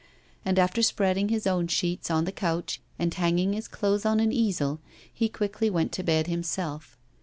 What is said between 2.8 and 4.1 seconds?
and hanging his clothes